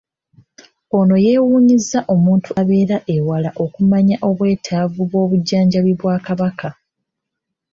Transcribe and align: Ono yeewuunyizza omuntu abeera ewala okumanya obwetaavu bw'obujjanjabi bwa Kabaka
Ono 0.99 1.15
yeewuunyizza 1.25 1.99
omuntu 2.13 2.49
abeera 2.61 2.97
ewala 3.15 3.49
okumanya 3.63 4.15
obwetaavu 4.29 5.01
bw'obujjanjabi 5.09 5.93
bwa 5.99 6.15
Kabaka 6.25 6.69